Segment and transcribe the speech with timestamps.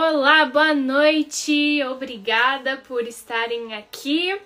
[0.00, 1.82] Olá, boa noite.
[1.82, 4.40] Obrigada por estarem aqui.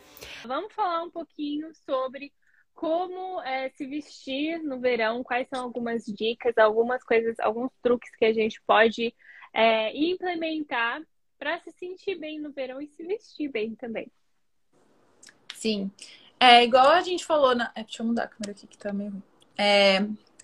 [0.47, 2.33] Vamos falar um pouquinho sobre
[2.73, 8.25] como é, se vestir no verão, quais são algumas dicas, algumas coisas, alguns truques que
[8.25, 9.15] a gente pode
[9.53, 11.03] é, implementar
[11.39, 14.11] para se sentir bem no verão e se vestir bem também.
[15.55, 15.91] Sim.
[16.41, 17.71] É igual a gente falou na.
[17.75, 19.23] É, deixa eu mudar a câmera aqui que tá meio ruim.
[19.59, 19.99] É...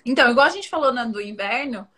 [0.04, 1.88] Então, igual a gente falou na do inverno,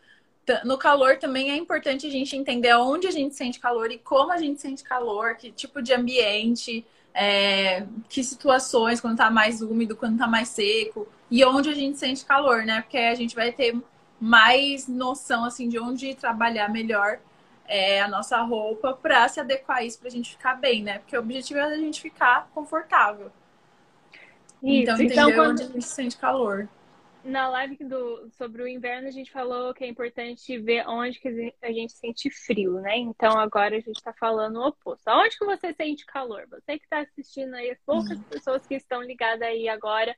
[0.65, 4.33] no calor também é importante a gente entender onde a gente sente calor e como
[4.33, 9.97] a gente sente calor, que tipo de ambiente, é, que situações, quando tá mais úmido,
[9.97, 12.81] quando tá mais seco, e onde a gente sente calor, né?
[12.81, 13.77] Porque a gente vai ter
[14.21, 17.19] mais noção assim de onde trabalhar melhor
[17.67, 20.99] é, a nossa roupa para se adequar a isso pra gente ficar bem, né?
[20.99, 23.31] Porque o objetivo é a gente ficar confortável.
[24.63, 24.83] Isso.
[24.83, 25.51] Então, entender então, quando...
[25.53, 26.69] onde a gente sente calor
[27.25, 31.55] na live do, sobre o inverno, a gente falou que é importante ver onde que
[31.63, 32.97] a gente sente frio, né?
[32.97, 35.09] Então agora a gente está falando o oposto.
[35.09, 36.47] Onde que você sente calor?
[36.49, 38.23] Você que está assistindo aí, as poucas uhum.
[38.25, 40.17] pessoas que estão ligadas aí agora,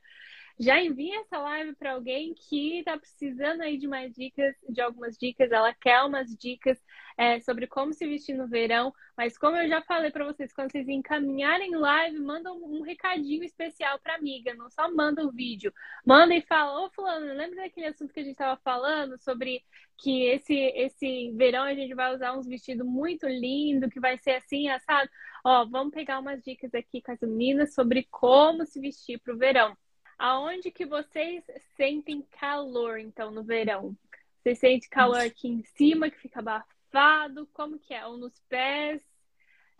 [0.59, 5.17] já envia essa live para alguém que está precisando aí de mais dicas, de algumas
[5.17, 6.79] dicas, ela quer umas dicas
[7.17, 10.71] é, sobre como se vestir no verão, mas como eu já falei para vocês, quando
[10.71, 15.31] vocês encaminharem live, manda um, um recadinho especial para amiga, não só manda o um
[15.31, 15.73] vídeo,
[16.05, 19.63] manda e fala, ô fulano, lembra daquele assunto que a gente estava falando sobre
[19.97, 24.35] que esse esse verão a gente vai usar uns vestidos muito lindo, que vai ser
[24.35, 25.09] assim, assado?
[25.43, 29.37] Ó, vamos pegar umas dicas aqui com as meninas sobre como se vestir para o
[29.37, 29.75] verão.
[30.17, 31.43] Aonde que vocês
[31.75, 33.95] sentem calor, então, no verão?
[34.41, 37.47] Você sente calor aqui em cima, que fica abafado?
[37.53, 38.05] Como que é?
[38.05, 39.01] Ou nos pés?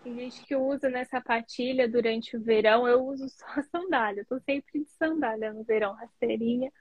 [0.03, 2.87] Tem gente que usa né, sapatilha durante o verão.
[2.87, 4.21] Eu uso só sandália.
[4.21, 6.71] Eu tô sempre de sandália no verão, rasteirinha.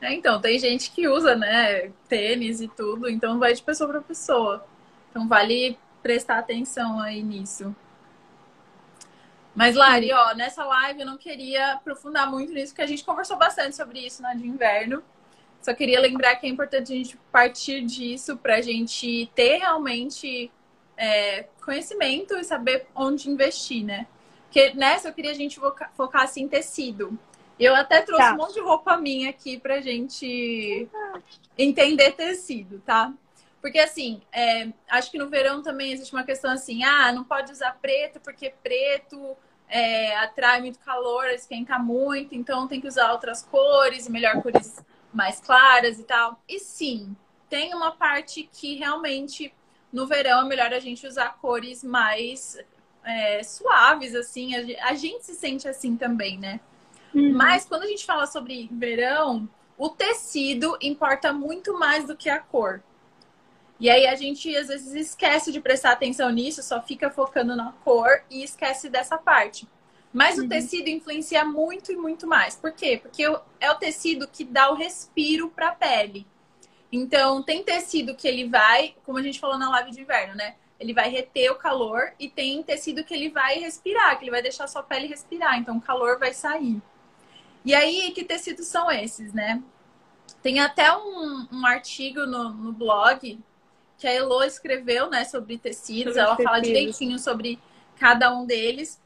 [0.00, 3.08] É, então, tem gente que usa, né, tênis e tudo.
[3.08, 4.64] Então, vai de pessoa para pessoa.
[5.10, 7.74] Então, vale prestar atenção aí nisso.
[9.58, 13.36] Mas, Lari, ó, nessa live eu não queria aprofundar muito nisso, porque a gente conversou
[13.36, 15.02] bastante sobre isso na de inverno.
[15.60, 20.48] Só queria lembrar que é importante a gente partir disso para a gente ter realmente
[20.96, 24.06] é, conhecimento e saber onde investir, né?
[24.44, 25.58] Porque nessa eu queria a gente
[25.96, 27.18] focar assim em tecido.
[27.58, 28.34] Eu até trouxe tá.
[28.34, 30.88] um monte de roupa minha aqui pra gente
[31.58, 33.12] entender tecido, tá?
[33.60, 37.50] Porque assim, é, acho que no verão também existe uma questão assim, ah, não pode
[37.50, 39.36] usar preto porque preto
[39.68, 45.40] é, atrai muito calor, esquenta muito, então tem que usar outras cores, melhor cores mais
[45.40, 46.42] claras e tal.
[46.48, 47.14] E sim,
[47.48, 49.52] tem uma parte que realmente
[49.92, 52.58] no verão é melhor a gente usar cores mais
[53.04, 54.54] é, suaves, assim.
[54.82, 56.60] A gente se sente assim também, né?
[57.14, 57.32] Uhum.
[57.32, 62.38] Mas quando a gente fala sobre verão, o tecido importa muito mais do que a
[62.38, 62.82] cor.
[63.80, 67.72] E aí a gente às vezes esquece de prestar atenção nisso, só fica focando na
[67.84, 69.68] cor e esquece dessa parte.
[70.12, 70.46] Mas uhum.
[70.46, 72.56] o tecido influencia muito e muito mais.
[72.56, 72.98] Por quê?
[73.00, 73.22] Porque
[73.60, 76.26] é o tecido que dá o respiro para a pele.
[76.90, 80.56] Então, tem tecido que ele vai, como a gente falou na live de inverno, né?
[80.80, 84.40] Ele vai reter o calor e tem tecido que ele vai respirar, que ele vai
[84.40, 85.58] deixar a sua pele respirar.
[85.58, 86.80] Então, o calor vai sair.
[87.64, 89.62] E aí, que tecidos são esses, né?
[90.42, 93.38] Tem até um, um artigo no, no blog
[93.98, 96.14] que a Elo escreveu, né, sobre tecidos.
[96.14, 96.52] Sobre Ela tecidos.
[96.52, 97.58] fala direitinho sobre
[97.98, 99.00] cada um deles.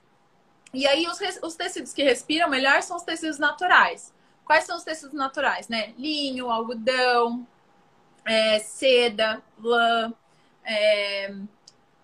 [0.73, 4.13] E aí, os, os tecidos que respiram melhor são os tecidos naturais.
[4.45, 5.95] Quais são os tecidos naturais, né?
[5.99, 7.47] Linho, algodão,
[8.25, 10.13] é, seda, lã.
[10.65, 11.35] É...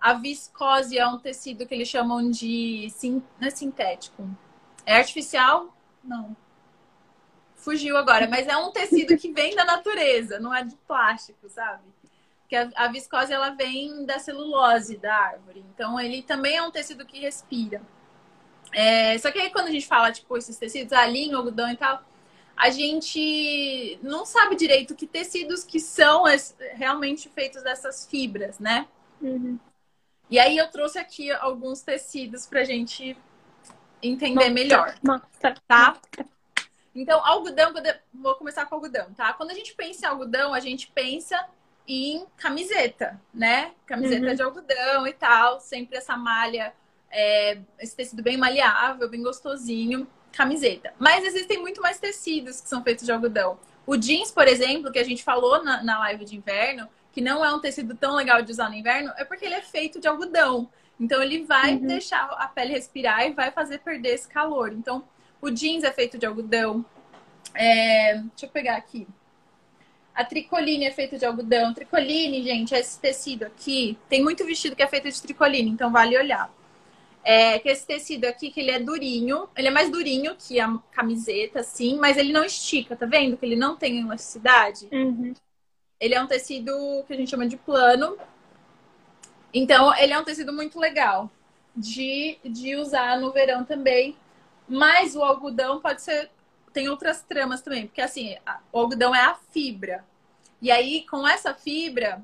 [0.01, 3.23] A viscose é um tecido que eles chamam de sim...
[3.41, 4.29] não é sintético.
[4.87, 5.75] É artificial?
[6.03, 6.37] Não.
[7.57, 11.83] Fugiu agora, mas é um tecido que vem da natureza, não é de plástico, sabe?
[12.49, 15.65] Que a, a, viscose ela vem da celulose da árvore.
[15.75, 17.83] Então ele também é um tecido que respira.
[18.73, 21.77] É, só que aí quando a gente fala, tipo, esses tecidos, a linha, algodão e
[21.77, 22.03] tal,
[22.57, 26.25] a gente não sabe direito que tecidos que são
[26.73, 28.89] realmente feitos dessas fibras, né?
[29.21, 29.59] Uhum.
[30.31, 33.17] E aí eu trouxe aqui alguns tecidos pra gente
[34.03, 34.95] entender melhor.
[35.67, 35.97] Tá?
[36.95, 37.73] Então, algodão,
[38.13, 39.33] vou começar com algodão, tá?
[39.33, 41.39] Quando a gente pensa em algodão, a gente pensa
[41.89, 43.73] em camiseta, né?
[43.87, 44.35] Camiseta uhum.
[44.35, 46.75] de algodão e tal, sempre essa malha,
[47.11, 50.93] é, esse tecido bem maleável, bem gostosinho, camiseta.
[50.99, 53.59] Mas existem muito mais tecidos que são feitos de algodão.
[53.87, 57.43] O jeans, por exemplo, que a gente falou na, na live de inverno, que não
[57.43, 60.07] é um tecido tão legal de usar no inverno, é porque ele é feito de
[60.07, 60.69] algodão.
[61.01, 61.87] Então ele vai uhum.
[61.87, 64.73] deixar a pele respirar e vai fazer perder esse calor.
[64.73, 65.03] Então,
[65.41, 66.85] o jeans é feito de algodão.
[67.55, 68.17] É...
[68.17, 69.09] Deixa eu pegar aqui.
[70.19, 71.73] A tricoline é feita de algodão.
[71.73, 73.97] Tricoline, gente, é esse tecido aqui.
[74.09, 76.53] Tem muito vestido que é feito de tricoline, então vale olhar.
[77.23, 79.49] É que esse tecido aqui, que ele é durinho.
[79.57, 83.37] Ele é mais durinho que a camiseta, assim, mas ele não estica, tá vendo?
[83.37, 84.89] Que ele não tem elasticidade.
[84.91, 85.35] Uhum.
[86.01, 86.73] Ele é um tecido
[87.07, 88.19] que a gente chama de plano.
[89.55, 91.31] Então, ele é um tecido muito legal
[91.77, 94.17] de, de usar no verão também.
[94.69, 96.29] Mas o algodão pode ser.
[96.73, 98.37] Tem outras tramas também, porque assim,
[98.73, 100.08] o algodão é a fibra.
[100.61, 102.21] E aí, com essa fibra,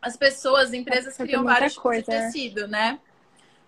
[0.00, 2.20] as pessoas, as empresas criam vários tipos de né?
[2.26, 2.98] tecido, né?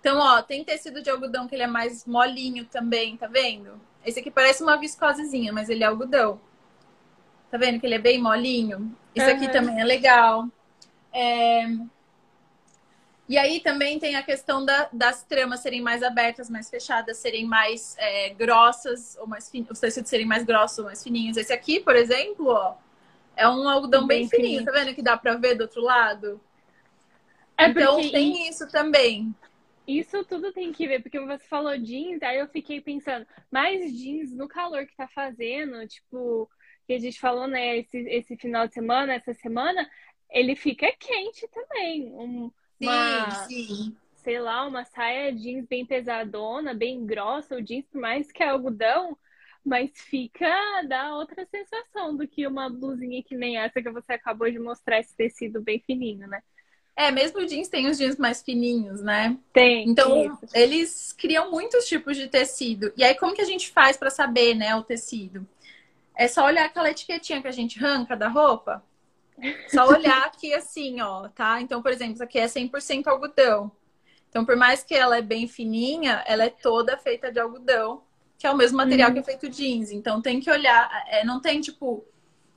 [0.00, 3.80] Então, ó, tem tecido de algodão que ele é mais molinho também, tá vendo?
[4.04, 6.40] Esse aqui parece uma viscosezinha, mas ele é algodão.
[7.50, 8.94] Tá vendo que ele é bem molinho?
[9.14, 9.32] Isso uhum.
[9.32, 10.48] aqui também é legal.
[11.12, 11.66] É...
[13.26, 17.46] E aí também tem a questão da, das tramas serem mais abertas, mais fechadas, serem
[17.46, 21.38] mais é, grossas ou mais fininhas, os tecidos serem mais grossos ou mais fininhos.
[21.38, 22.74] Esse aqui, por exemplo, ó,
[23.36, 25.82] é um algodão bem, bem fininho, fininho, tá vendo que dá pra ver do outro
[25.82, 26.40] lado?
[27.56, 29.34] É então tem isso também.
[29.86, 34.34] Isso tudo tem que ver, porque você falou jeans, aí eu fiquei pensando, mais jeans
[34.34, 36.48] no calor que tá fazendo, tipo,
[36.86, 39.88] que a gente falou, né, esse, esse final de semana, essa semana,
[40.30, 42.10] ele fica quente também.
[42.12, 42.50] Um,
[42.80, 43.94] uma, sim.
[44.14, 48.48] sei lá, uma saia jeans bem pesadona, bem grossa, o jeans por mais que é
[48.48, 49.16] algodão,
[49.64, 50.46] mas fica,
[50.86, 55.00] dá outra sensação do que uma blusinha que nem essa que você acabou de mostrar,
[55.00, 56.42] esse tecido bem fininho, né?
[56.96, 59.36] É, mesmo o jeans tem os jeans mais fininhos, né?
[59.52, 59.88] Tem.
[59.88, 60.46] Então, isso.
[60.54, 62.92] eles criam muitos tipos de tecido.
[62.96, 65.46] E aí, como que a gente faz para saber, né, o tecido?
[66.14, 68.84] É só olhar aquela etiquetinha que a gente arranca da roupa.
[69.68, 71.60] Só olhar aqui assim, ó, tá?
[71.60, 73.72] Então, por exemplo, isso aqui é 100% algodão.
[74.28, 78.02] Então, por mais que ela é bem fininha, ela é toda feita de algodão,
[78.38, 79.14] que é o mesmo material uhum.
[79.14, 79.90] que é feito jeans.
[79.90, 80.88] Então, tem que olhar.
[81.08, 82.04] É, não tem, tipo,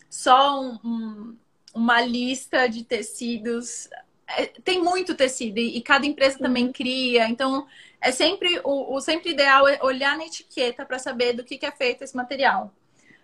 [0.10, 1.38] só um, um,
[1.74, 3.90] uma lista de tecidos.
[4.28, 6.74] É, tem muito tecido e, e cada empresa também uhum.
[6.74, 7.30] cria.
[7.30, 7.66] Então,
[8.02, 11.66] é sempre o, o sempre ideal é olhar na etiqueta para saber do que, que
[11.66, 12.74] é feito esse material.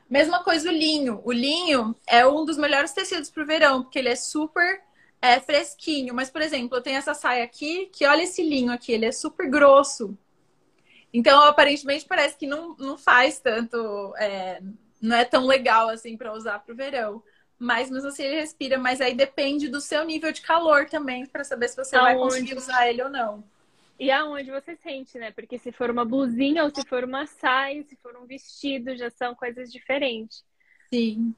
[0.09, 1.21] Mesma coisa o linho.
[1.23, 4.81] O linho é um dos melhores tecidos para o verão, porque ele é super
[5.21, 6.13] é, fresquinho.
[6.13, 9.11] Mas, por exemplo, eu tenho essa saia aqui, que olha esse linho aqui, ele é
[9.11, 10.17] super grosso.
[11.13, 13.77] Então, aparentemente, parece que não, não faz tanto.
[14.17, 14.61] É,
[14.99, 17.21] não é tão legal assim para usar para o verão.
[17.59, 21.43] Mas mesmo assim ele respira, mas aí depende do seu nível de calor também, para
[21.43, 22.05] saber se você Aonde?
[22.05, 23.43] vai conseguir usar ele ou não.
[23.99, 25.31] E aonde você sente, né?
[25.31, 29.09] Porque se for uma blusinha ou se for uma saia, se for um vestido, já
[29.11, 30.43] são coisas diferentes.
[30.91, 31.33] Sim.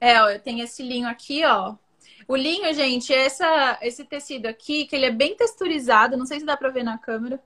[0.00, 1.76] É, ó, eu tenho esse linho aqui, ó.
[2.26, 6.40] O linho, gente, é essa, esse tecido aqui, que ele é bem texturizado, não sei
[6.40, 7.40] se dá pra ver na câmera,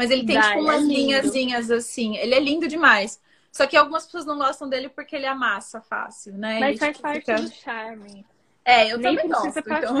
[0.00, 2.16] mas ele tem dá, tipo umas é linhazinhas assim.
[2.16, 3.20] Ele é lindo demais.
[3.52, 6.58] Só que algumas pessoas não gostam dele porque ele amassa fácil, né?
[6.58, 7.34] Mas ele, faz tipo, parte fica...
[7.34, 8.24] do charme.
[8.64, 9.58] É, eu Nem também gosto.
[9.58, 9.94] Então...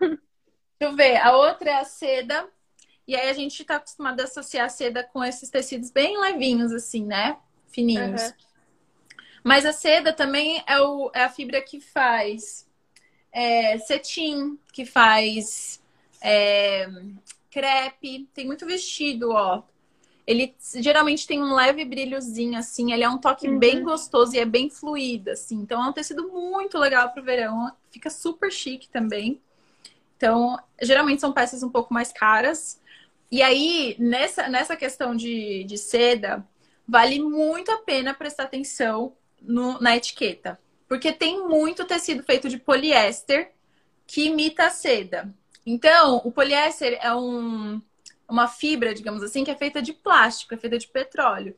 [0.00, 0.22] Deixa
[0.80, 1.18] eu ver.
[1.18, 2.48] A outra é a seda.
[3.06, 6.72] E aí a gente tá acostumado a associar a seda com esses tecidos bem levinhos,
[6.72, 7.36] assim, né?
[7.68, 8.22] Fininhos.
[8.22, 8.32] Uhum.
[9.44, 12.66] Mas a seda também é, o, é a fibra que faz
[13.30, 15.84] é, cetim, que faz
[16.20, 16.88] é,
[17.50, 18.28] crepe.
[18.34, 19.62] Tem muito vestido, ó.
[20.26, 22.92] Ele geralmente tem um leve brilhozinho, assim.
[22.92, 23.58] Ele é um toque uhum.
[23.58, 25.56] bem gostoso e é bem fluido, assim.
[25.56, 27.72] Então é um tecido muito legal pro verão.
[27.90, 29.40] Fica super chique também.
[30.16, 32.80] Então, geralmente são peças um pouco mais caras.
[33.30, 36.46] E aí, nessa, nessa questão de, de seda,
[36.86, 40.58] vale muito a pena prestar atenção no, na etiqueta.
[40.88, 43.52] Porque tem muito tecido feito de poliéster
[44.06, 45.34] que imita a seda.
[45.66, 47.82] Então, o poliéster é um,
[48.28, 51.56] uma fibra, digamos assim, que é feita de plástico, é feita de petróleo.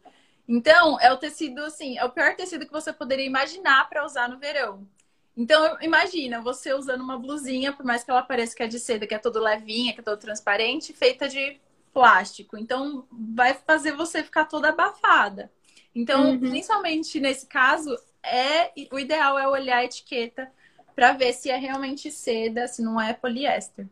[0.48, 4.26] Então, é o tecido, assim, é o pior tecido que você poderia imaginar para usar
[4.30, 4.88] no verão.
[5.36, 9.06] Então, imagina você usando uma blusinha, por mais que ela pareça que é de seda,
[9.06, 11.60] que é toda levinha, que é toda transparente, feita de
[11.92, 12.56] plástico.
[12.56, 15.52] Então, vai fazer você ficar toda abafada.
[15.94, 16.40] Então, uhum.
[16.40, 20.50] principalmente nesse caso, é o ideal é olhar a etiqueta
[20.94, 23.86] para ver se é realmente seda, se não é poliéster.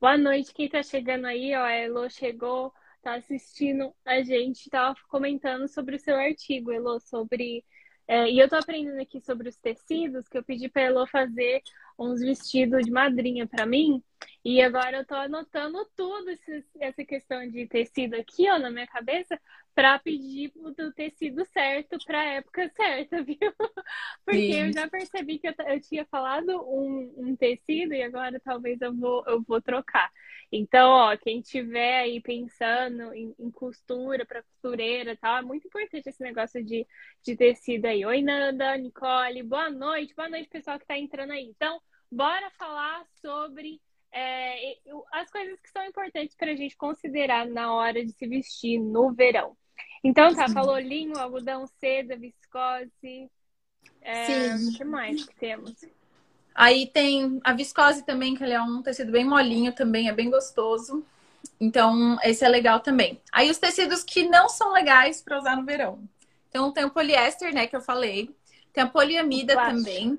[0.00, 4.94] Boa noite, quem tá chegando aí, ó, a Elo chegou, tá assistindo a gente, tava
[5.08, 7.64] comentando sobre o seu artigo, Elo, sobre
[8.06, 11.62] é, e eu tô aprendendo aqui sobre os tecidos, que eu pedi pra Elo fazer
[11.98, 14.02] uns vestidos de madrinha para mim.
[14.44, 18.86] E agora eu tô anotando tudo esse, essa questão de tecido aqui, ó, na minha
[18.86, 19.38] cabeça,
[19.74, 23.36] para pedir o tecido certo para a época certa, viu?
[24.24, 24.60] Porque Sim.
[24.62, 28.92] eu já percebi que eu, eu tinha falado um, um, tecido e agora talvez eu
[28.94, 30.10] vou, eu vou trocar.
[30.50, 35.66] Então, ó, quem tiver aí pensando em, em costura para costureira e tal, é muito
[35.66, 36.86] importante esse negócio de,
[37.22, 38.04] de tecido aí.
[38.04, 41.44] Oi, Nanda, Nicole, boa noite, boa noite, pessoal que está entrando aí.
[41.44, 43.80] Então, bora falar sobre
[44.12, 44.76] é,
[45.12, 49.12] as coisas que são importantes para a gente considerar na hora de se vestir no
[49.12, 49.56] verão.
[50.02, 53.30] Então tá, falou linho, algodão, seda, viscose.
[54.00, 54.68] É, Sim.
[54.68, 55.74] O que mais que temos?
[56.54, 60.30] Aí tem a viscose também, que ele é um tecido bem molinho também, é bem
[60.30, 61.04] gostoso.
[61.60, 63.20] Então, esse é legal também.
[63.32, 66.02] Aí os tecidos que não são legais para usar no verão.
[66.48, 68.34] Então tem o poliéster, né, que eu falei.
[68.72, 70.18] Tem a poliamida também.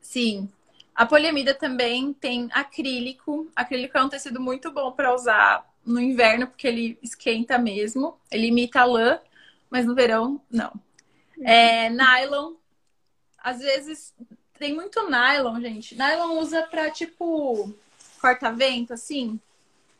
[0.00, 0.50] Sim.
[0.98, 3.48] A poliamida também tem acrílico.
[3.54, 8.18] Acrílico é um tecido muito bom para usar no inverno, porque ele esquenta mesmo.
[8.28, 9.20] Ele imita a lã,
[9.70, 10.72] mas no verão, não.
[11.40, 12.54] É, nylon.
[13.38, 14.12] Às vezes
[14.58, 15.96] tem muito nylon, gente.
[15.96, 17.72] Nylon usa pra, tipo,
[18.20, 19.28] corta-vento, assim.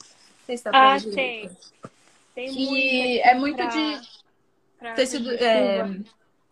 [0.00, 1.48] Não sei se tá ah, tem.
[2.34, 3.66] Tem que é muito pra...
[3.66, 4.08] de
[4.76, 5.30] pra tecido.
[5.30, 5.88] É...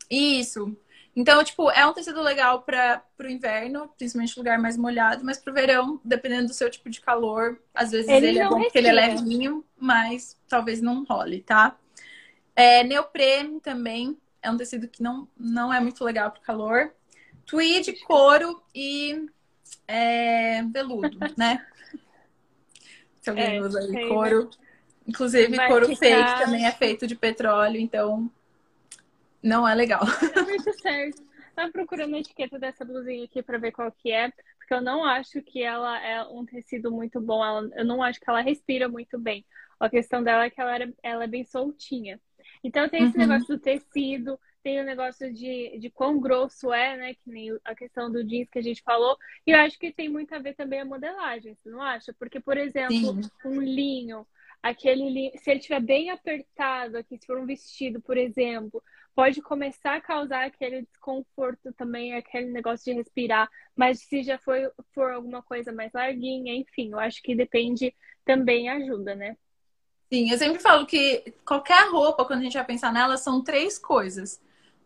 [0.08, 0.76] Isso.
[1.16, 5.50] Então, tipo, é um tecido legal para o inverno, principalmente lugar mais molhado, mas para
[5.50, 8.76] o verão, dependendo do seu tipo de calor, às vezes ele, ele é bom porque
[8.76, 11.74] ele é levinho, mas talvez não role, tá?
[12.54, 16.92] É, neoprene também é um tecido que não, não é muito legal para calor.
[17.46, 19.26] Tweed, couro e
[19.88, 21.66] é, veludo, né?
[23.22, 24.50] Se alguém é, usa aí couro.
[25.06, 25.98] Inclusive, Vai couro ficar...
[25.98, 28.30] fake também é feito de petróleo, então
[29.46, 30.02] não é legal.
[30.34, 31.24] É muito certo.
[31.54, 35.04] Tava procurando a etiqueta dessa blusinha aqui para ver qual que é, porque eu não
[35.04, 37.42] acho que ela é um tecido muito bom.
[37.42, 39.46] Ela, eu não acho que ela respira muito bem.
[39.78, 42.20] A questão dela é que ela, era, ela é bem soltinha.
[42.62, 43.26] Então tem esse uhum.
[43.26, 47.14] negócio do tecido, tem o negócio de, de quão grosso é, né?
[47.14, 49.16] Que nem a questão do jeans que a gente falou.
[49.46, 52.12] E eu acho que tem muito a ver também a modelagem, você não acha?
[52.18, 53.30] Porque, por exemplo, Sim.
[53.44, 54.26] um linho,
[54.62, 58.82] aquele linho, se ele estiver bem apertado aqui, se for um vestido, por exemplo,
[59.16, 63.48] pode começar a causar aquele desconforto também, aquele negócio de respirar.
[63.74, 67.96] Mas se já foi, for alguma coisa mais larguinha, enfim, eu acho que depende
[68.26, 69.34] também ajuda, né?
[70.12, 73.78] Sim, eu sempre falo que qualquer roupa, quando a gente vai pensar nela, são três
[73.78, 74.38] coisas: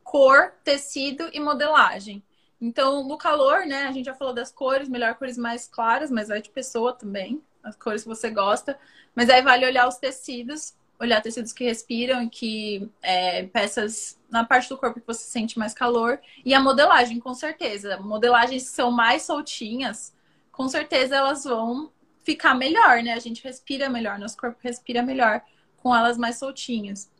[0.04, 2.22] cor, tecido e modelagem.
[2.60, 6.28] Então, no calor, né, a gente já falou das cores, melhor cores mais claras, mas
[6.28, 8.78] vai de pessoa também, as cores que você gosta.
[9.14, 14.44] Mas aí vale olhar os tecidos, olhar tecidos que respiram e que é, peças na
[14.44, 16.20] parte do corpo que você sente mais calor.
[16.44, 17.96] E a modelagem, com certeza.
[17.98, 20.14] Modelagens que são mais soltinhas,
[20.52, 21.90] com certeza elas vão
[22.22, 23.14] ficar melhor, né?
[23.14, 25.40] A gente respira melhor, nosso corpo respira melhor
[25.78, 27.10] com elas mais soltinhas.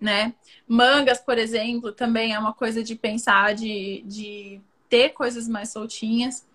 [0.00, 0.34] Né?
[0.66, 6.46] Mangas, por exemplo, também é uma coisa de pensar, de, de ter coisas mais soltinhas.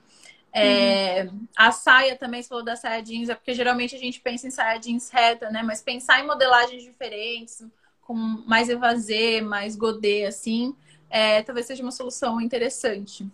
[0.53, 1.48] É, uhum.
[1.55, 4.51] A saia também, se falou da saia jeans, é porque geralmente a gente pensa em
[4.51, 5.63] saia jeans reta, né?
[5.63, 7.65] Mas pensar em modelagens diferentes,
[8.01, 10.75] com mais evasê, mais godê, assim,
[11.10, 13.25] é, talvez seja uma solução interessante.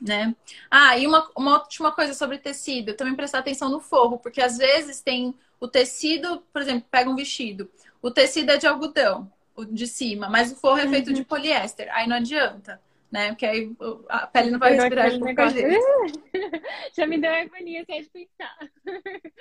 [0.00, 0.34] Né?
[0.68, 4.58] Ah, e uma, uma última coisa sobre tecido, também prestar atenção no forro, porque às
[4.58, 7.70] vezes tem o tecido, por exemplo, pega um vestido,
[8.02, 11.14] o tecido é de algodão, o de cima, mas o forro é feito uhum.
[11.14, 12.80] de poliéster, aí não adianta
[13.12, 13.28] né?
[13.28, 13.76] Porque aí
[14.08, 16.22] a pele não vai respirar de qualquer jeito.
[16.96, 18.58] Já me deu agonia sem pensar.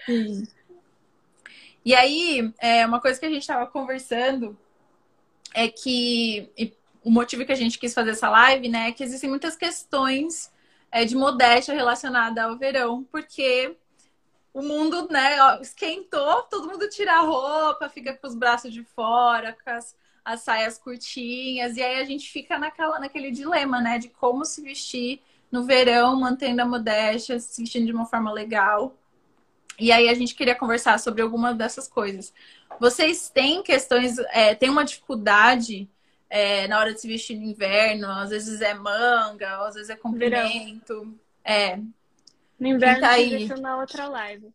[0.05, 0.43] Sim.
[1.83, 4.55] E aí, é, uma coisa que a gente estava conversando
[5.53, 6.51] é que
[7.03, 10.51] o motivo que a gente quis fazer essa live, né, é que existem muitas questões
[10.91, 13.75] é, de modéstia relacionada ao verão, porque
[14.53, 18.83] o mundo, né, ó, esquentou, todo mundo tira a roupa, fica com os braços de
[18.83, 23.97] fora, com as as saias curtinhas, e aí a gente fica naquela, naquele dilema, né,
[23.97, 28.95] de como se vestir no verão, mantendo a modéstia, se vestindo de uma forma legal.
[29.79, 32.33] E aí a gente queria conversar sobre alguma dessas coisas.
[32.79, 35.89] Vocês têm questões, é, tem uma dificuldade
[36.29, 38.07] é, na hora de se vestir no inverno?
[38.07, 40.99] Às vezes é manga, às vezes é comprimento.
[40.99, 41.19] Verão.
[41.43, 41.77] É.
[42.59, 43.47] No inverno, tá aí?
[43.59, 44.53] na outra live.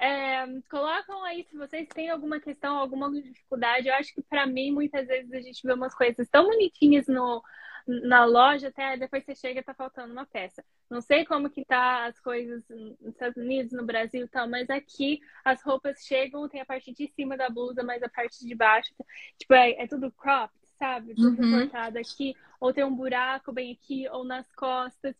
[0.00, 3.86] É, colocam aí se vocês têm alguma questão, alguma dificuldade.
[3.86, 7.42] Eu acho que para mim, muitas vezes a gente vê umas coisas tão bonitinhas no,
[7.86, 10.64] na loja, até depois você chega e tá faltando uma peça.
[10.88, 14.70] Não sei como que tá as coisas nos Estados Unidos, no Brasil e tal, mas
[14.70, 18.54] aqui as roupas chegam, tem a parte de cima da blusa, mas a parte de
[18.54, 18.94] baixo,
[19.38, 21.14] tipo, é, é tudo cropped, sabe?
[21.14, 21.60] Tudo uhum.
[21.60, 25.14] cortado aqui, ou tem um buraco bem aqui, ou nas costas.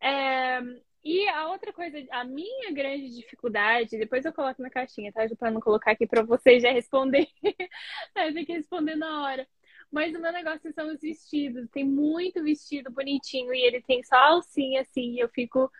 [0.00, 0.58] É,
[1.04, 5.22] e a outra coisa, a minha grande dificuldade, depois eu coloco na caixinha, tá?
[5.36, 7.28] Para não colocar aqui para vocês já responder.
[8.16, 9.48] eu tenho que responder na hora.
[9.90, 11.68] Mas o meu negócio são os vestidos.
[11.70, 15.14] Tem muito vestido bonitinho e ele tem só alcinha assim.
[15.14, 15.70] E eu fico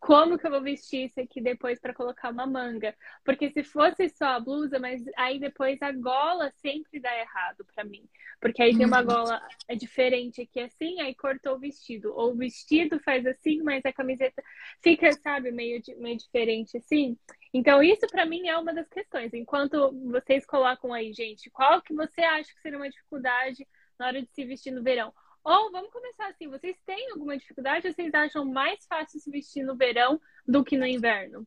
[0.00, 2.94] como que eu vou vestir isso aqui depois para colocar uma manga?
[3.24, 7.84] Porque se fosse só a blusa, mas aí depois a gola sempre dá errado para
[7.84, 8.08] mim.
[8.40, 9.06] Porque aí tem uma uhum.
[9.06, 12.12] gola é diferente aqui assim, aí cortou o vestido.
[12.14, 14.42] Ou o vestido faz assim, mas a camiseta
[14.82, 17.16] fica, sabe, meio, meio diferente assim.
[17.54, 19.32] Então isso para mim é uma das questões.
[19.32, 23.66] Enquanto vocês colocam aí, gente, qual que você acha que seria uma dificuldade
[23.98, 25.12] na hora de se vestir no verão?
[25.44, 29.64] Ou vamos começar assim, vocês têm alguma dificuldade ou vocês acham mais fácil se vestir
[29.64, 31.46] no verão do que no inverno?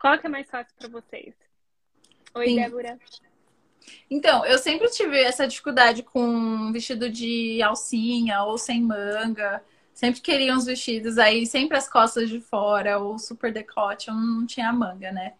[0.00, 1.34] Qual que é mais fácil para vocês?
[2.34, 2.56] Oi, Sim.
[2.56, 2.98] Débora.
[4.10, 9.62] Então, eu sempre tive essa dificuldade com vestido de alcinha ou sem manga.
[9.92, 14.46] Sempre queria uns vestidos aí, sempre as costas de fora, ou super decote, eu não
[14.46, 15.34] tinha manga, né?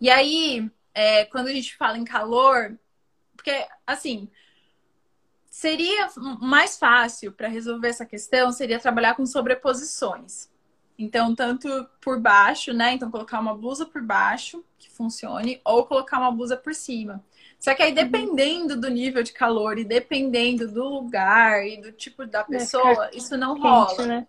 [0.00, 2.76] E aí, é, quando a gente fala em calor,
[3.36, 4.28] porque, assim,
[5.52, 6.08] Seria
[6.40, 10.48] mais fácil para resolver essa questão seria trabalhar com sobreposições.
[10.98, 11.68] Então, tanto
[12.00, 12.94] por baixo, né?
[12.94, 17.22] Então, colocar uma blusa por baixo que funcione, ou colocar uma blusa por cima.
[17.60, 22.24] Só que aí, dependendo do nível de calor e dependendo do lugar e do tipo
[22.24, 24.06] da pessoa, isso não rola.
[24.06, 24.26] Né?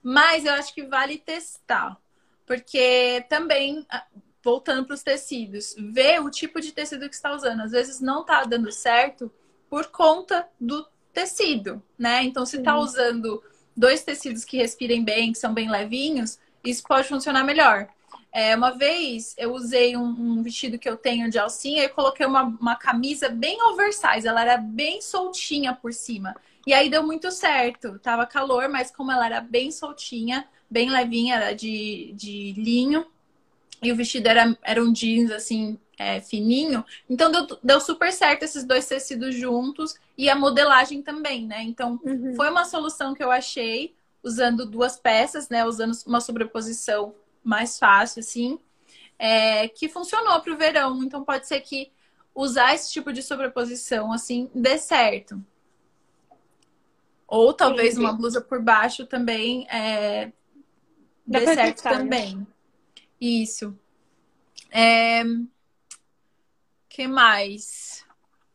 [0.00, 2.00] Mas eu acho que vale testar.
[2.46, 4.06] Porque também, ah,
[4.44, 7.62] voltando para os tecidos, ver o tipo de tecido que está usando.
[7.62, 9.28] Às vezes não está dando certo
[9.68, 12.22] por conta do tecido, né?
[12.22, 13.42] Então, se tá usando
[13.76, 17.88] dois tecidos que respirem bem, que são bem levinhos, isso pode funcionar melhor.
[18.32, 22.26] É, uma vez eu usei um, um, vestido que eu tenho de alcinha e coloquei
[22.26, 26.36] uma, uma camisa bem oversize, ela era bem soltinha por cima.
[26.66, 27.98] E aí deu muito certo.
[28.00, 33.06] Tava calor, mas como ela era bem soltinha, bem levinha, era de, de linho,
[33.86, 36.84] e o vestido era, era um jeans assim, é, fininho.
[37.08, 41.62] Então deu, deu super certo esses dois tecidos juntos e a modelagem também, né?
[41.62, 42.34] Então uhum.
[42.34, 45.64] foi uma solução que eu achei usando duas peças, né?
[45.64, 47.14] Usando uma sobreposição
[47.44, 48.58] mais fácil, assim,
[49.18, 51.02] é, que funcionou para o verão.
[51.04, 51.90] Então pode ser que
[52.34, 55.40] usar esse tipo de sobreposição assim dê certo.
[57.28, 60.30] Ou talvez uma blusa por baixo também é,
[61.26, 61.90] dê certo né?
[61.90, 62.36] também.
[62.36, 62.46] Né?
[63.20, 63.78] Isso.
[64.70, 65.22] É,
[66.88, 68.04] que mais?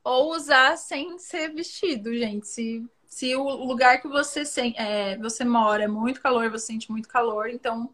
[0.04, 2.48] Ou usar sem ser vestido, gente.
[2.48, 4.44] Se, se o lugar que você,
[4.76, 7.90] é, você mora é muito calor, você sente muito calor, então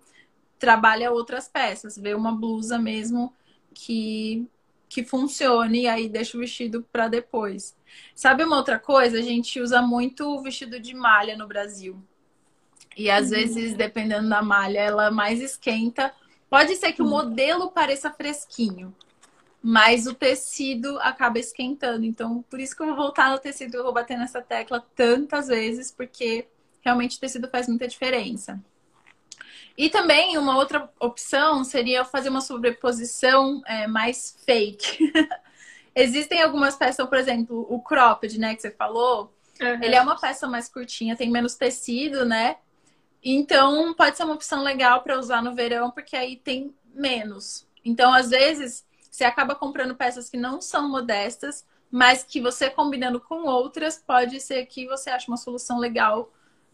[0.57, 1.97] trabalha outras peças.
[1.97, 3.33] Vê uma blusa mesmo
[3.73, 4.47] que,
[4.87, 7.75] que funcione e aí deixa o vestido para depois.
[8.15, 9.19] Sabe uma outra coisa?
[9.19, 12.01] A gente usa muito o vestido de malha no Brasil.
[12.95, 13.31] E às uhum.
[13.31, 16.13] vezes, dependendo da malha, ela mais esquenta.
[16.49, 18.95] Pode ser que o modelo pareça fresquinho,
[19.61, 22.05] mas o tecido acaba esquentando.
[22.05, 25.47] Então, por isso que eu vou voltar no tecido, eu vou bater nessa tecla tantas
[25.47, 26.47] vezes, porque
[26.81, 28.61] realmente o tecido faz muita diferença.
[29.77, 35.13] E também uma outra opção seria fazer uma sobreposição é, mais fake.
[35.93, 39.83] Existem algumas peças, por exemplo, o cropped, né, que você falou, uhum.
[39.83, 42.57] ele é uma peça mais curtinha, tem menos tecido, né?
[43.23, 47.67] Então, pode ser uma opção legal para usar no verão, porque aí tem menos.
[47.83, 53.19] Então, às vezes, você acaba comprando peças que não são modestas, mas que você combinando
[53.19, 56.31] com outras, pode ser que você ache uma solução legal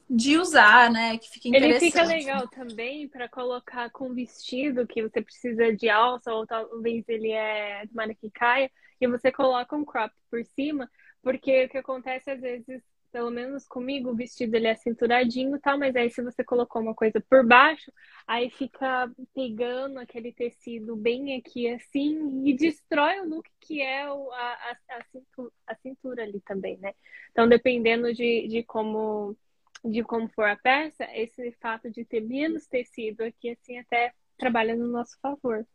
[0.09, 1.17] de usar, né?
[1.17, 1.83] Que fique interessante.
[1.83, 7.07] Ele fica legal também para colocar com vestido que você precisa de alça ou talvez
[7.07, 10.89] ele é de maneira que caia e você coloca um crop por cima,
[11.21, 12.81] porque o que acontece às vezes
[13.13, 16.81] pelo menos comigo, o vestido ele é cinturadinho e tal, mas aí se você colocou
[16.81, 17.93] uma coisa por baixo,
[18.25, 24.31] aí fica pegando aquele tecido bem aqui assim e destrói o look que é o,
[24.31, 26.95] a, a, cintura, a cintura ali também, né?
[27.31, 29.37] Então, dependendo de, de como
[29.85, 34.75] de como for a peça, esse fato de ter menos tecido aqui, assim, até trabalha
[34.75, 35.67] no nosso favor.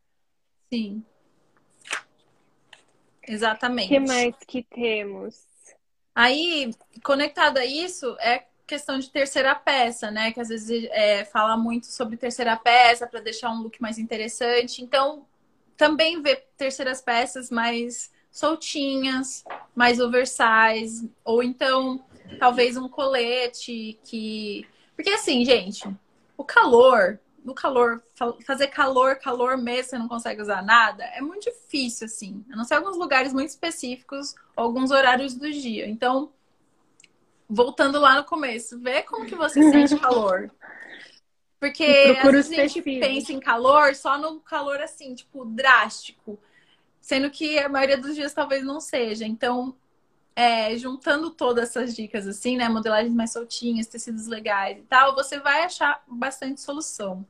[0.73, 1.05] Sim.
[3.23, 3.87] Exatamente.
[3.87, 5.47] O que mais que temos?
[6.19, 10.33] Aí, conectado a isso, é questão de terceira peça, né?
[10.33, 14.83] Que às vezes é, fala muito sobre terceira peça para deixar um look mais interessante.
[14.83, 15.25] Então,
[15.77, 19.45] também ver terceiras peças mais soltinhas,
[19.77, 22.05] mais oversize, ou então
[22.41, 24.67] talvez um colete que.
[24.97, 25.89] Porque assim, gente,
[26.37, 28.03] o calor no calor,
[28.45, 32.45] fazer calor, calor mesmo, você não consegue usar nada, é muito difícil, assim.
[32.53, 35.89] A não ser alguns lugares muito específicos, alguns horários do dia.
[35.89, 36.33] Então,
[37.49, 40.51] voltando lá no começo, vê como que você sente calor.
[41.59, 46.39] Porque às vezes a gente pensa em calor só no calor assim, tipo, drástico.
[47.01, 49.27] Sendo que a maioria dos dias talvez não seja.
[49.27, 49.75] Então,
[50.39, 52.69] é, juntando todas essas dicas assim, né?
[52.69, 57.27] Modelagens mais soltinhas, tecidos legais e tal, você vai achar bastante solução.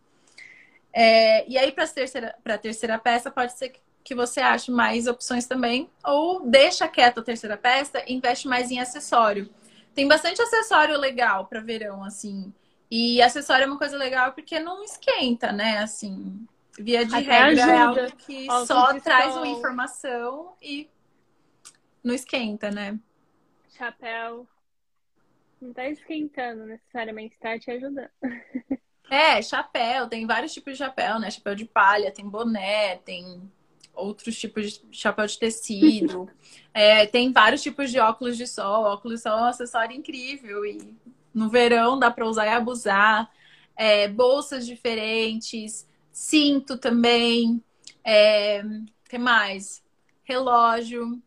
[0.92, 4.70] É, e aí, para a terceira, pra terceira peça, pode ser que- que você ache
[4.70, 9.48] mais opções também, ou deixa quieto a terceira peça e investe mais em acessório.
[9.94, 12.52] Tem bastante acessório legal para verão, assim.
[12.90, 15.78] E acessório é uma coisa legal porque não esquenta, né?
[15.78, 16.46] Assim,
[16.78, 18.02] via de Até regra é ajuda.
[18.02, 20.88] algo que Óculos só traz uma informação e
[22.02, 22.98] não esquenta, né?
[23.70, 24.46] Chapéu.
[25.60, 28.08] Não tá esquentando necessariamente, tá te ajudando.
[29.10, 31.30] É, chapéu, tem vários tipos de chapéu, né?
[31.30, 33.50] Chapéu de palha, tem boné, tem
[33.94, 36.28] outros tipos de chapéu de tecido.
[36.74, 38.84] É, tem vários tipos de óculos de sol.
[38.84, 40.96] Óculos de sol é um acessório incrível e
[41.34, 43.28] no verão dá para usar e abusar.
[43.74, 47.60] É, bolsas diferentes, cinto também.
[48.04, 48.62] É,
[49.08, 49.82] que mais?
[50.22, 51.20] Relógio.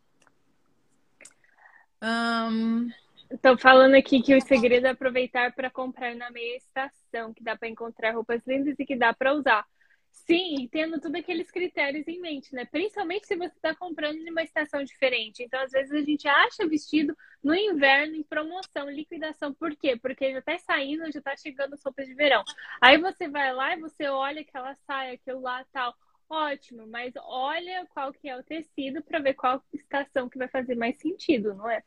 [3.30, 7.56] Estão falando aqui que o segredo é aproveitar para comprar na meia estação, que dá
[7.56, 9.66] para encontrar roupas lindas e que dá para usar.
[10.12, 12.66] Sim, tendo todos aqueles critérios em mente, né?
[12.66, 15.42] Principalmente se você está comprando em uma estação diferente.
[15.42, 19.54] Então, às vezes, a gente acha vestido no inverno em promoção, liquidação.
[19.54, 19.98] Por quê?
[19.98, 22.44] Porque já está saindo, já está chegando as roupas de verão.
[22.82, 25.96] Aí você vai lá e você olha aquela saia, aquilo lá tal.
[26.32, 30.76] Ótimo, mas olha qual que é o tecido para ver qual estação que vai fazer
[30.76, 31.84] mais sentido, não é?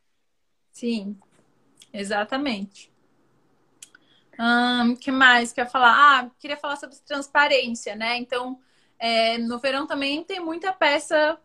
[0.71, 1.17] Sim,
[1.91, 2.93] exatamente.
[4.37, 5.95] O que mais quer falar?
[5.97, 8.17] Ah, queria falar sobre transparência, né?
[8.17, 8.59] Então,
[8.99, 11.39] é, no verão também tem muita peça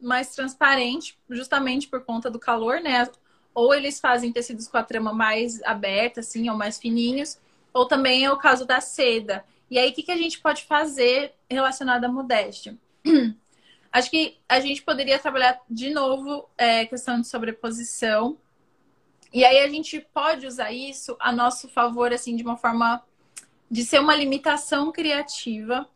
[0.00, 3.10] mais transparente, justamente por conta do calor, né?
[3.52, 7.40] Ou eles fazem tecidos com a trama mais aberta, assim, ou mais fininhos,
[7.74, 9.44] ou também é o caso da seda.
[9.70, 12.76] E aí, o que, que a gente pode fazer relacionado à modéstia?
[13.92, 18.38] Acho que a gente poderia trabalhar de novo é, questão de sobreposição.
[19.32, 23.02] E aí a gente pode usar isso a nosso favor, assim, de uma forma
[23.70, 25.88] de ser uma limitação criativa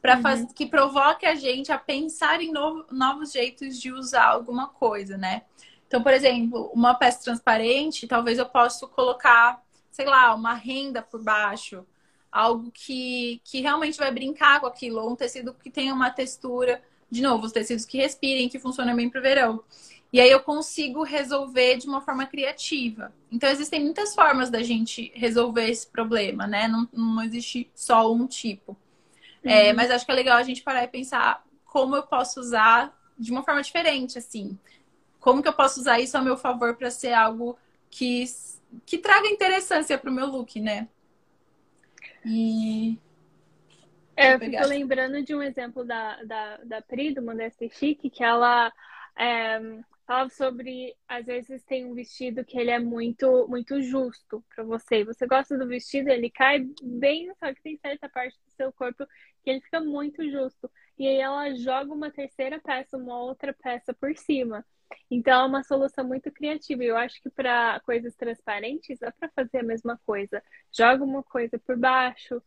[0.00, 0.46] para Uhum.
[0.48, 5.42] que provoque a gente a pensar em novo- novos jeitos de usar alguma coisa, né?
[5.86, 11.22] Então, por exemplo, uma peça transparente, talvez eu possa colocar, sei lá, uma renda por
[11.22, 11.86] baixo,
[12.34, 16.82] algo que, que realmente vai brincar com aquilo, ou um tecido que tenha uma textura,
[17.08, 19.62] de novo, os tecidos que respirem, que funcionam bem para o verão.
[20.12, 23.12] E aí eu consigo resolver de uma forma criativa.
[23.30, 26.66] Então, existem muitas formas da gente resolver esse problema, né?
[26.66, 28.76] Não, não existe só um tipo.
[29.44, 32.96] É, mas acho que é legal a gente parar e pensar como eu posso usar
[33.16, 34.58] de uma forma diferente, assim.
[35.20, 37.56] Como que eu posso usar isso a meu favor para ser algo
[37.90, 38.24] que,
[38.84, 40.88] que traga interessância para o meu look, né?
[42.24, 42.98] E
[44.16, 48.10] É, eu fico lembrando de um exemplo da, da, da Pri, do Modesta e Chique,
[48.10, 48.72] que ela
[49.18, 49.60] é,
[50.06, 55.04] falava sobre, às vezes tem um vestido que ele é muito, muito justo para você.
[55.04, 59.04] Você gosta do vestido, ele cai bem, só que tem certa parte do seu corpo
[59.42, 60.70] que ele fica muito justo.
[60.98, 64.64] E aí ela joga uma terceira peça, uma outra peça por cima.
[65.10, 66.82] Então é uma solução muito criativa.
[66.82, 70.42] Eu acho que para coisas transparentes dá para fazer a mesma coisa.
[70.72, 72.42] Joga uma coisa por baixo,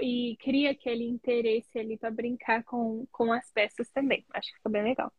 [0.00, 4.24] e cria aquele interesse ali para brincar com, com as peças também.
[4.32, 5.12] Acho que fica bem legal.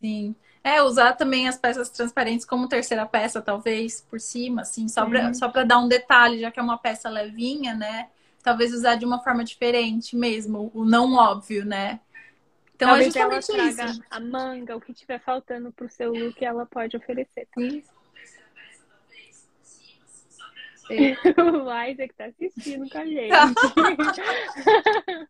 [0.00, 0.34] Sim.
[0.64, 5.64] É, usar também as peças transparentes como terceira peça, talvez, por cima, assim, só pra
[5.64, 8.08] dar um detalhe, já que é uma peça levinha, né?
[8.42, 12.00] Talvez usar de uma forma diferente mesmo, o não óbvio, né?
[12.74, 14.02] Então Talvez é ela traga isso.
[14.10, 17.46] a manga, o que tiver faltando pro seu look, ela pode oferecer.
[17.54, 17.82] Sim.
[21.38, 23.30] o Isaac tá assistindo com a gente.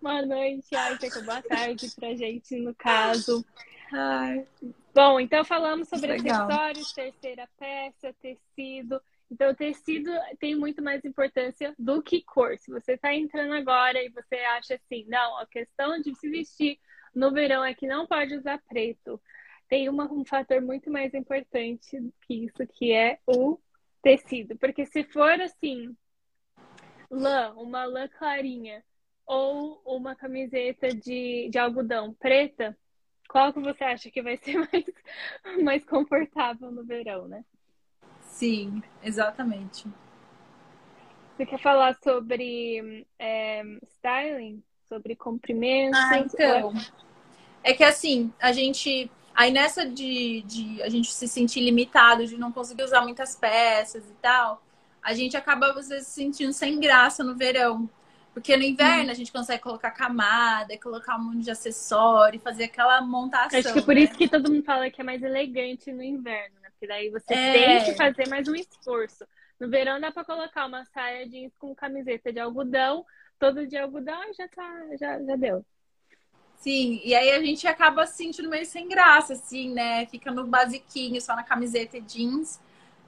[0.00, 1.22] Boa noite, Isaac.
[1.24, 3.44] Boa tarde pra gente, no caso.
[3.92, 4.46] Ai,
[4.94, 6.46] Bom, então falamos sobre Legal.
[6.46, 9.00] acessórios, terceira peça, tecido.
[9.32, 12.58] Então, tecido tem muito mais importância do que cor.
[12.58, 16.78] Se você está entrando agora e você acha assim, não, a questão de se vestir
[17.14, 19.18] no verão é que não pode usar preto.
[19.70, 23.58] Tem uma, um fator muito mais importante que isso, que é o
[24.02, 24.54] tecido.
[24.58, 25.96] Porque se for assim,
[27.10, 28.84] lã, uma lã clarinha,
[29.24, 32.76] ou uma camiseta de, de algodão preta,
[33.30, 34.84] qual que você acha que vai ser mais,
[35.62, 37.42] mais confortável no verão, né?
[38.32, 39.86] Sim, exatamente.
[41.36, 44.62] Você quer falar sobre é, styling?
[44.88, 45.98] Sobre comprimentos?
[45.98, 46.74] Ah, então.
[47.64, 49.10] É que assim, a gente.
[49.34, 54.04] Aí nessa de, de a gente se sentir limitado, de não conseguir usar muitas peças
[54.04, 54.62] e tal,
[55.02, 57.88] a gente acaba às vezes se sentindo sem graça no verão.
[58.34, 63.00] Porque no inverno a gente consegue colocar camada, colocar um monte de acessório, fazer aquela
[63.02, 63.58] montação.
[63.58, 64.02] Acho que é por né?
[64.02, 67.52] isso que todo mundo fala que é mais elegante no inverno, Porque daí você É.
[67.52, 69.24] tem que fazer mais um esforço.
[69.60, 73.06] No verão dá pra colocar uma saia jeans com camiseta de algodão,
[73.38, 75.64] todo de algodão e já tá, já, já deu.
[76.56, 80.06] Sim, e aí a gente acaba se sentindo meio sem graça, assim, né?
[80.06, 82.60] Fica no basiquinho, só na camiseta e jeans.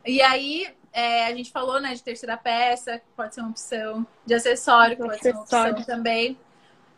[0.07, 4.07] E aí, é, a gente falou, né, de terceira peça, que pode ser uma opção,
[4.25, 5.85] de acessório, que pode ser uma opção Acessório.
[5.87, 6.39] também.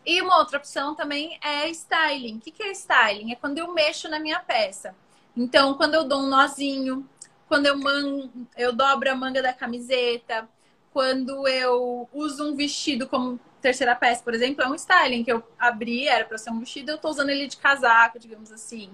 [0.05, 2.37] E uma outra opção também é styling.
[2.37, 3.31] O que, que é styling?
[3.31, 4.95] É quando eu mexo na minha peça.
[5.37, 7.07] Então, quando eu dou um nozinho,
[7.47, 8.29] quando eu, man...
[8.57, 10.49] eu dobro a manga da camiseta,
[10.91, 15.43] quando eu uso um vestido como terceira peça, por exemplo, é um styling que eu
[15.59, 18.89] abri, era para ser um vestido, eu tô usando ele de casaco, digamos assim.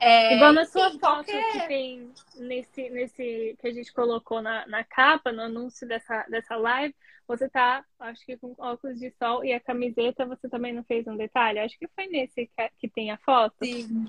[0.00, 4.66] É, Igual na sua foto qualquer- que tem nesse, nesse que a gente colocou na,
[4.66, 6.94] na capa, no anúncio dessa, dessa live,
[7.26, 11.06] você tá, acho que com óculos de sol e a camiseta você também não fez
[11.06, 11.58] um detalhe?
[11.58, 13.56] Acho que foi nesse que, que tem a foto.
[13.62, 14.08] Sim.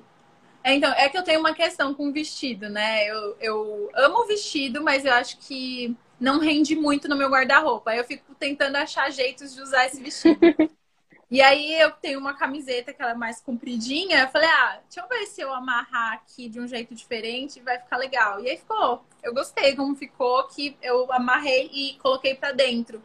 [0.64, 3.08] É, então, é que eu tenho uma questão com vestido, né?
[3.08, 7.96] Eu, eu amo vestido, mas eu acho que não rende muito no meu guarda-roupa.
[7.96, 10.40] Eu fico tentando achar jeitos de usar esse vestido.
[11.32, 14.22] e aí eu tenho uma camiseta que ela é mais compridinha.
[14.22, 17.80] Eu falei, ah, deixa eu ver se eu amarrar aqui de um jeito diferente vai
[17.80, 18.44] ficar legal.
[18.44, 19.06] E aí ficou.
[19.24, 23.02] Eu gostei como ficou, que eu amarrei e coloquei pra dentro.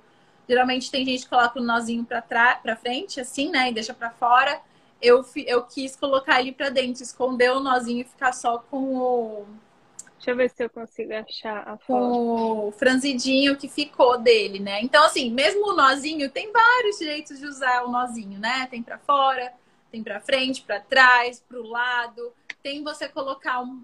[0.48, 3.70] Geralmente tem gente que coloca o nozinho pra, trás, pra frente, assim, né?
[3.70, 4.60] E deixa pra fora
[5.04, 9.46] eu, eu quis colocar ele pra dentro, esconder o nozinho e ficar só com o,
[10.24, 12.68] Deixa eu ver se eu consigo achar a foto.
[12.68, 14.80] o franzidinho que ficou dele, né?
[14.80, 18.66] Então, assim, mesmo o nozinho, tem vários jeitos de usar o nozinho, né?
[18.70, 19.52] Tem pra fora,
[19.92, 22.32] tem pra frente, pra trás, pro lado.
[22.62, 23.82] Tem você colocar um.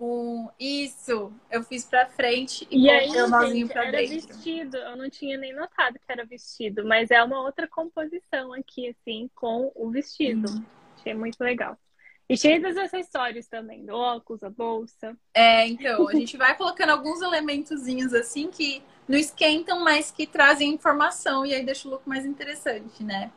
[0.00, 0.48] Um...
[0.58, 4.14] Isso, eu fiz pra frente e, E aí, coloquei o nozinho gente, pra era dentro.
[4.28, 4.76] vestido.
[4.76, 9.30] Eu não tinha nem notado que era vestido, mas é uma outra composição aqui, assim,
[9.34, 10.48] com o vestido.
[10.98, 11.78] Achei muito legal.
[12.28, 15.16] E cheio dos acessórios também, do óculos, a bolsa.
[15.34, 20.72] É, então, a gente vai colocando alguns elementozinhos assim que não esquentam, mas que trazem
[20.72, 23.32] informação e aí deixa o look mais interessante, né?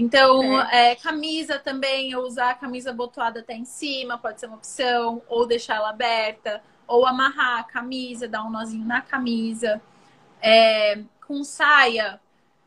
[0.00, 4.54] Então, é, camisa também, eu usar a camisa botoada até em cima, pode ser uma
[4.54, 9.82] opção, ou deixar ela aberta, ou amarrar a camisa, dar um nozinho na camisa.
[10.40, 12.20] É, com saia,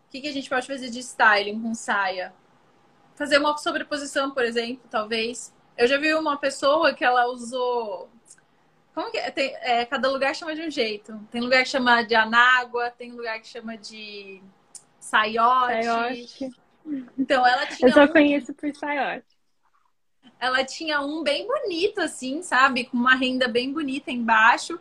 [0.07, 2.33] o que, que a gente pode fazer de styling com saia?
[3.15, 5.53] Fazer uma sobreposição, por exemplo, talvez.
[5.77, 8.09] Eu já vi uma pessoa que ela usou.
[8.93, 9.31] Como que é?
[9.31, 11.17] Tem- é, cada lugar chama de um jeito.
[11.31, 14.43] Tem lugar que chama de anágua, tem lugar que chama de
[14.99, 15.85] saiote.
[15.85, 16.60] Saiote.
[17.17, 19.25] Então ela tinha, Eu só um, conheço por saiote.
[20.39, 22.85] ela tinha um bem bonito, assim, sabe?
[22.85, 24.79] Com uma renda bem bonita embaixo.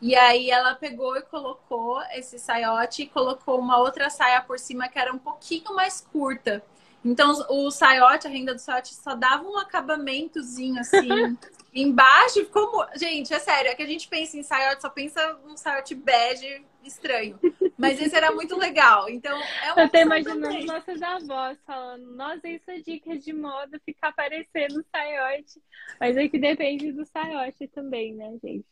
[0.00, 4.88] E aí ela pegou e colocou esse saiote e colocou uma outra saia por cima
[4.88, 6.62] que era um pouquinho mais curta.
[7.04, 11.08] Então o saiote, a renda do saiote só dava um acabamentozinho assim
[11.74, 12.44] embaixo.
[12.44, 12.86] Ficou...
[12.96, 16.64] Gente, é sério, é que a gente pensa em saiote, só pensa um saiote bege
[16.84, 17.38] estranho.
[17.76, 19.08] Mas esse era muito legal.
[19.08, 23.80] Então é uma Eu tô imaginando nossas avós falando, nossa, isso é dicas de moda,
[23.84, 25.60] ficar parecendo saiote.
[25.98, 28.66] Mas é que depende do saiote também, né, gente?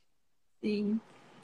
[0.60, 1.00] Sim.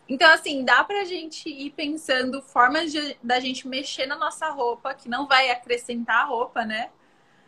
[0.09, 4.93] Então, assim, dá pra gente ir pensando formas de, da gente mexer na nossa roupa,
[4.93, 6.91] que não vai acrescentar a roupa, né?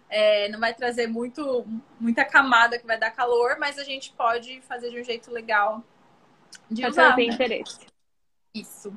[0.09, 1.67] É, não vai trazer muito,
[2.01, 5.85] muita camada que vai dar calor, mas a gente pode fazer de um jeito legal
[6.71, 7.07] de Pra usar.
[7.09, 7.35] trazer né?
[7.35, 7.79] interesse.
[8.61, 8.93] Isso.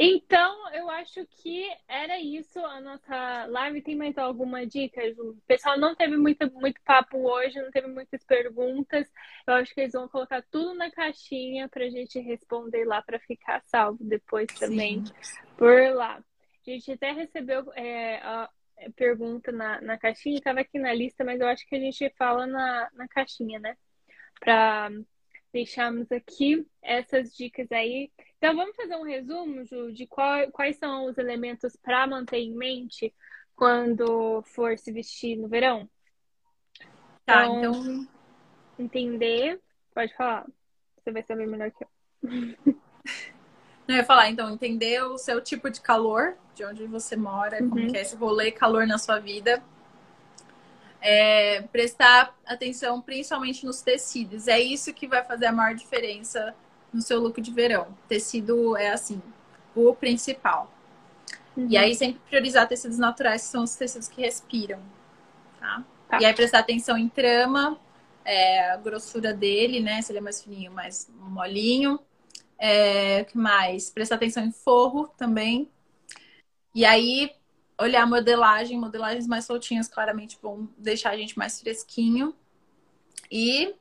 [0.00, 3.82] Então, eu acho que era isso a nossa live.
[3.82, 5.00] Tem mais alguma dica?
[5.18, 9.10] O pessoal não teve muito, muito papo hoje, não teve muitas perguntas.
[9.44, 13.60] Eu acho que eles vão colocar tudo na caixinha pra gente responder lá pra ficar
[13.66, 15.02] salvo depois também
[15.56, 16.22] por lá.
[16.64, 18.48] A gente até recebeu é, a
[18.94, 22.46] pergunta na, na caixinha, estava aqui na lista, mas eu acho que a gente fala
[22.46, 23.76] na, na caixinha, né?
[24.38, 24.92] Para
[25.52, 28.10] deixarmos aqui essas dicas aí.
[28.36, 32.54] Então, vamos fazer um resumo, Ju, de qual- quais são os elementos para manter em
[32.54, 33.14] mente
[33.56, 35.88] quando for se vestir no verão?
[37.26, 38.08] Tá, Então- então
[38.78, 39.60] Entender,
[39.92, 40.46] pode falar.
[40.96, 41.88] Você vai saber melhor que eu.
[43.88, 47.80] Eu ia falar, então, entender o seu tipo de calor, de onde você mora, como
[47.80, 47.86] Uhum.
[47.86, 49.64] que é esse rolê calor na sua vida.
[51.00, 54.48] É, prestar atenção principalmente nos tecidos.
[54.48, 56.54] É isso que vai fazer a maior diferença
[56.92, 57.88] no seu look de verão.
[58.08, 59.22] Tecido é assim,
[59.74, 60.72] o principal.
[61.56, 64.80] E aí sempre priorizar tecidos naturais, que são os tecidos que respiram.
[65.58, 65.84] Tá?
[66.08, 66.20] Tá.
[66.20, 67.78] E aí prestar atenção em trama,
[68.24, 70.00] é, a grossura dele, né?
[70.02, 71.98] Se ele é mais fininho, mais molinho.
[72.58, 73.90] É, o que mais?
[73.90, 75.68] Prestar atenção em forro também.
[76.74, 77.32] E aí,
[77.78, 82.34] olhar modelagem, modelagens mais soltinhas, claramente vão deixar a gente mais fresquinho.
[83.30, 83.74] E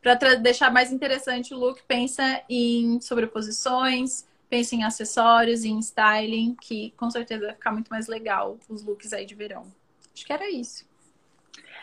[0.00, 6.92] para deixar mais interessante o look, pensa em sobreposições, pensa em acessórios, em styling, que
[6.96, 9.66] com certeza vai ficar muito mais legal os looks aí de verão.
[10.14, 10.88] Acho que era isso.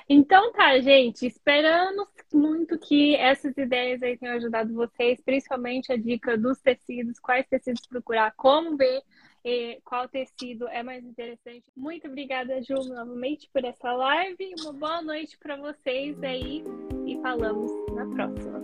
[0.10, 6.38] Então tá, gente, esperamos muito que essas ideias aí tenham ajudado vocês, principalmente a dica
[6.38, 9.04] dos tecidos, quais tecidos procurar, como ver
[9.83, 11.63] qual tecido é mais interessante.
[11.75, 14.55] Muito obrigada, Ju, novamente por essa live.
[14.62, 16.63] Uma boa noite para vocês aí
[17.05, 18.57] e falamos na próxima.